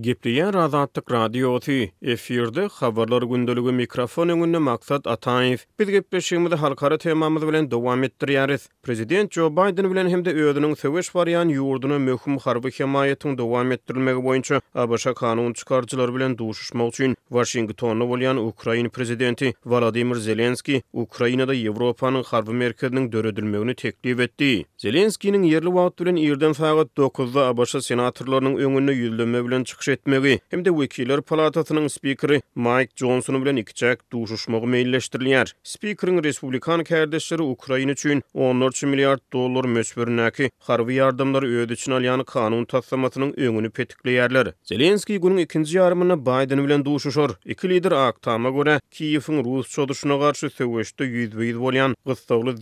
[0.00, 5.58] Gepleyen Razatlyk Radiosu efirde habarlar gündeligi mikrofon öňünde maksat Ataýew.
[5.78, 8.68] Biz gepleşigimizi halkara temamyz bilen dowam etdirýäris.
[8.82, 14.60] Prezident Joe Biden bilen hemde öýdünin söwüş barýan ýurduny möhüm harby himayatyny dowam etdirmegi boýunça
[14.74, 22.50] ABŞ kanun çykarjylary bilen duşuşmak üçin Washingtonda bolýan Ukraina prezidenti Vladimir Zelenski Ukrainada Ýewropanyň harby
[22.62, 24.52] merkezini döredilmegini teklip etdi.
[24.86, 30.64] Zelenskiniň ýerli wagt bilen ýerden sagat 9-da ABŞ senatorlarynyň öňünde ýüzlenme bilen çykýar etmegi hem
[30.64, 35.54] de Wikiler Palatasının spikeri Mike Johnson'u bilen ikicek duşuşmağı meyilleştirilir.
[35.62, 43.34] Spikerin Respublikan kardeşleri Ukrayna için 14 milyard dolar mösbörünəki xarvi yardımları öyüdü için kanun tatlamasının
[43.36, 44.52] öngünü petikleyerler.
[44.64, 47.30] Zelenski günün ikinci yarımını Biden bilen duşuşur.
[47.44, 52.54] Iki lider aktama göre Kiev'in Rus çoduşuna karşı sövüşte yüz ve yüz olyan gıstavlı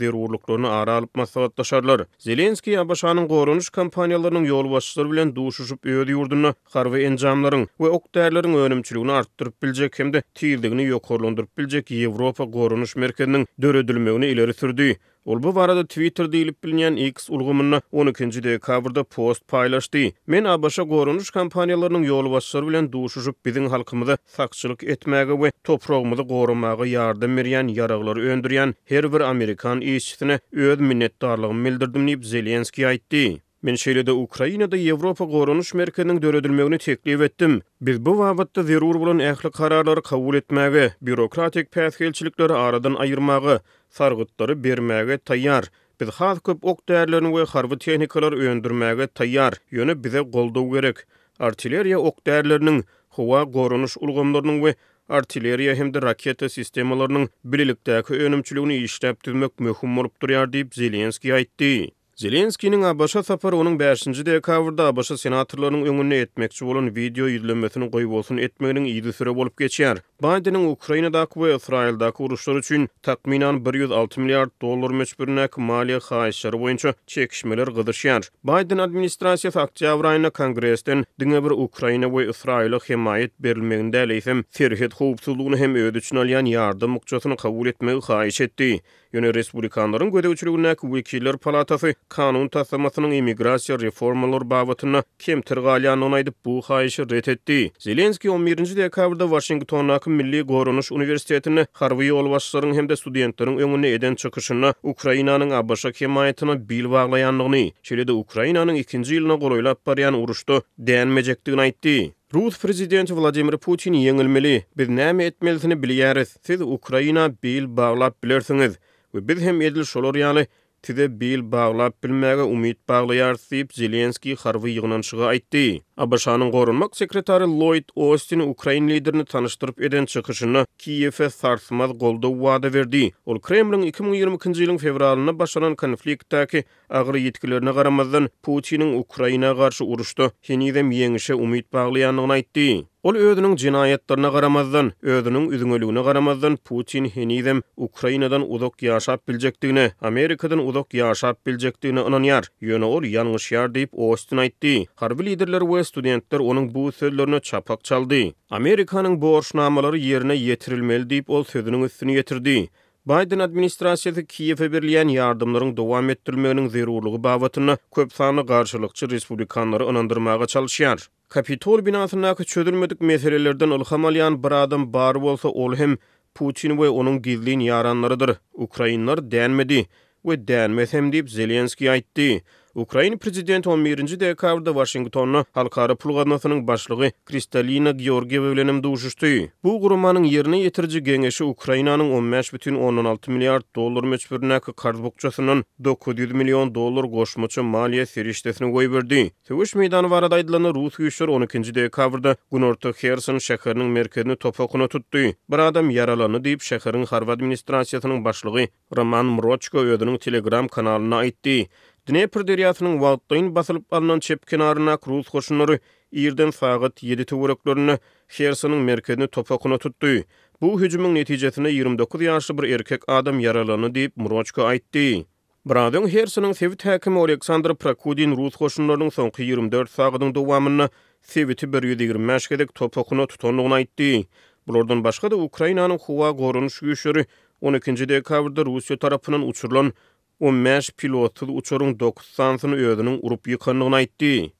[0.70, 2.04] ara alıp masalatlaşarlar.
[2.18, 6.54] Zelenski Abaşanın korunuş kampanyalarının yol başları bilen duşuşup öyüdü yurdunu
[6.98, 14.26] en sanjamlaryň we okdaýlaryň önümçiligini artdyryp biljek hemde tiýildigini ýokarlandyryp biljek Ýewropa gorunuş merkeziniň döredilmegini
[14.34, 14.88] ileri sürdi.
[15.26, 20.04] Ol bu barada Twitter diýilip bilinýän X ulgamyny 12-nji dekabrda post paýlaşdy.
[20.26, 26.86] Men Abaşa gorunuş kampaniýalarynyň ýol başçylary bilen duşuşyp biziň halkymyzy sakçylyk etmäge we toprağymyzy gorunmaga
[26.92, 33.24] ýardym berýän ýaraglary öndürýän her bir Amerikan işçisine öz minnetdarlygymy bildirdim diýip Zelenski aýtdy.
[33.66, 37.54] Men şeýlede Ukraina da Ýewropa gorunuş merkeziniň döredilmegini teklip etdim.
[37.88, 43.56] Biz bu wagtda zerur bolan ähli kararlary kabul etmäge, bürokratik päsgelçilikleri aradan aýyrmagy,
[43.98, 45.66] sargytlary bermäge taýýar.
[46.00, 49.58] Biz hal köp ok täýärlerini we harby tehnikalar öýündürmäge taýýar.
[49.74, 51.02] Ýöne bize goldaw gerek.
[51.48, 52.78] Artilleriýa ok täýärleriniň,
[53.18, 54.76] howa gorunuş ulgamlarynyň we
[55.18, 61.74] artilleriýa hem de raketa sistemalarynyň birlikdäki öňümçüligini işläp düzmek möhüm bolup durýar diýip Zelenski aýtdy.
[62.16, 68.40] Zelenskiýiň Abaşa sapar onuň 5-nji dekabrda Abaşa senatorlarynyň öňüne etmekçi bolan video ýüzlenmesini goýup bolsun
[68.46, 70.00] etmeginiň ýyly süre bolup geçýär.
[70.24, 77.66] Bidenin Ukrainadaky we Israildaky uruşlar üçin takminan 106 milliard dollar meçbürine maliýe haýyşlary boýunça çekişmeler
[77.76, 78.30] gyzyşýar.
[78.44, 85.56] Biden administrasiýasy oktýabr aýyna kongresden diňe bir Ukraina we Israila himayet berilmeginde leýsem ferhet howpsuzlygyny
[85.64, 88.80] hem öýdüçin alýan ýardym mukçatyny kabul etmegi haýyş etdi.
[89.16, 97.02] Ýöne Respublikanlaryň gödäwçiliginde Wekiller Palatasy kanun taýdanmasynyň immigrasiýa reformalar babatyna kim tirgalyany onaýdyp bu haýyşy
[97.10, 97.72] ret etdi.
[97.80, 105.54] Zelenski 11-nji dekabrda Washingtondaky Milli Goranyş Uniwersitetini harbiýy ulgaşçylaryň hem-de studentleriň öňüne eden çykyşyna Ukrainanyň
[105.62, 111.96] abaşa kemaýetini bil baglaýanlygyny, şeýle-de Ukrainanyň 2-nji ýylyna gorulap baryan uruşdy, diýenmejekdigini aýtdy.
[112.34, 116.36] Rus prezidenti Vladimir Putin ýeňilmeli, bir näme etmelisini bilýäris.
[116.44, 118.76] Siz Ukraina bil baglap bilersiňiz.
[119.16, 120.44] we biz hem edil şolary ýaly
[120.86, 125.64] tide bil baglap bilmäge umyt baglaýar diýip Zelenski harwy ýygnanşyga aýtdy.
[125.96, 133.04] Abaşanyň gorunmak sekretary Lloyd Austin Ukrain liderini tanıştyryp eden çykyşyny Kiýewe sarsmaz goldaw wada berdi.
[133.26, 136.64] Ol Kremliň 2022-nji ýylyň fevralyna başlanan konfliktdäki
[137.00, 142.68] agyr ýetkilerine garamazdan Putiniň Ukrainaga garşy uruşda hiç hem ýeňişe umyt baglaýanyny aýtdy.
[143.06, 150.94] Ol özünün cinayetlerine qaramazdan, özünün üzüngölüğüne qaramazdan Putin henizem Ukraynadan uzak yaşap biljekdigini, Amerikadan uzak
[150.94, 152.44] yaşap biljekdigini ınanyar.
[152.60, 154.86] Yöne ol yanlış yar deyip Austin aytdi.
[154.94, 158.20] Harbi liderler ve studentler onun bu sözlerine çapak çaldı.
[158.50, 162.68] Amerikanın borçnamaları yerine yetirilmeli deyip ol sözünün üstünü yetirdi.
[163.08, 171.08] Biden administrasiyasi Kiyev'e berilen yardımların devam ettirilmeginin zerurluğu bavatını köp sanlı karşılıkçı respublikanları ınandırmağa çalışyar.
[171.28, 175.96] Kapitol binasındaki çözülmedik meselelerden ilham alyan bir adam bar bolsa ol hem
[176.34, 178.30] Putin we onun gizliň yaranlarydyr.
[178.54, 179.84] Ukrainlar däänmedi
[180.22, 182.40] we däänmesem diýip Zelenskiy aýtdy.
[182.76, 189.48] Ukraina Prezident 11-nji dekabrda Washingtonna halkara pul gatnaşynyň başlygy Kristalina Georgieva bilen duşuşdy.
[189.64, 196.32] Bu gurumanyň ýerine ýetirji geňeşi Ukrainanyň 15.16 bütün 16 milliard dollar meçhurna kard bukçasynyň 900
[196.40, 199.22] million dollar goşmaçy maliýe serişdesini goýup berdi.
[199.48, 200.36] Söwüş meýdany barada
[200.78, 205.32] Rus güýçler 12-nji dekabrda Gunorta Kherson şäheriniň merkezini topokuna tutdy.
[205.50, 211.66] Bir adam yaralandy diýip şäheriň harwa administrasiýasynyň başlygy Roman Mrochko ýöňüň Telegram kanalyna aýtdy.
[212.06, 215.78] Dnepr deriýasynyň wagtyň basylyp alnan çep kenarına kruz goşunlary
[216.14, 217.96] ýerden sagat 7 töwreklerini
[218.30, 220.22] Şersiň merkezini topakuna tutdy.
[220.62, 225.26] Bu hüjümiň netijesinde 29 ýaşly bir erkek adam ýaralany diýip Murochka aýtdy.
[225.66, 230.86] Bradyň Şersiň sewit häkimi Oleksandr Prokudin rus goşunlarynyň soňky 24 sagatyň dowamyny
[231.22, 234.24] sewiti bir ýerdeki meşgedek topakuna tutanlygyny aýtdy.
[234.68, 237.26] Bulardan başga-da Ukrainanyň howa gorunşgyşyry
[237.62, 239.92] 12-nji dekabrda Russiýa tarapynyň uçurlan
[240.40, 244.55] o mäş pilotsuz uçurun 90-sını özünün urup ýykanlygyny aýtdy.